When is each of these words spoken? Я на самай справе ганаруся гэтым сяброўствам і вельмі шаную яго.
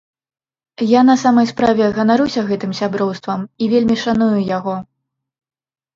Я 0.91 1.01
на 1.09 1.15
самай 1.23 1.49
справе 1.51 1.89
ганаруся 1.99 2.45
гэтым 2.49 2.71
сяброўствам 2.81 3.47
і 3.67 3.71
вельмі 3.75 3.95
шаную 4.05 4.35
яго. 4.57 4.75